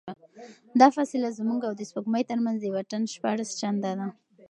دا 0.79 0.87
فاصله 0.95 1.29
زموږ 1.39 1.59
او 1.67 1.73
د 1.75 1.81
سپوږمۍ 1.89 2.23
ترمنځ 2.29 2.57
د 2.61 2.65
واټن 2.75 3.03
شپاړس 3.13 3.49
چنده 3.59 3.91
ده. 3.99 4.07